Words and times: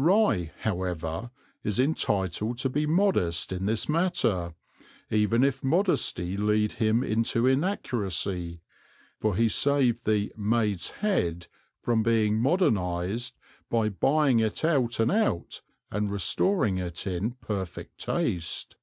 Rye, 0.00 0.52
however, 0.60 1.32
is 1.64 1.80
entitled 1.80 2.58
to 2.58 2.68
be 2.68 2.86
modest 2.86 3.50
in 3.50 3.66
this 3.66 3.88
matter, 3.88 4.54
even 5.10 5.42
if 5.42 5.64
modesty 5.64 6.36
lead 6.36 6.70
him 6.74 7.02
into 7.02 7.48
inaccuracy, 7.48 8.60
for 9.18 9.34
he 9.34 9.48
saved 9.48 10.04
the 10.06 10.32
"Maid's 10.36 10.90
Head" 10.92 11.48
from 11.82 12.04
being 12.04 12.38
modernized 12.38 13.34
by 13.68 13.88
buying 13.88 14.38
it 14.38 14.64
out 14.64 15.00
and 15.00 15.10
out 15.10 15.62
and 15.90 16.12
restoring 16.12 16.78
it 16.78 17.04
in 17.04 17.32
perfect 17.32 17.98
taste. 17.98 18.76